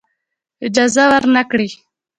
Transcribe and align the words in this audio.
اجازه 0.67 1.03
ورنه 1.11 1.41
کړی. 1.51 1.69